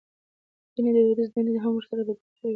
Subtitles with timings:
[0.73, 2.49] ځينې دوديزې دندې هم ورسره بدلې شوې دي.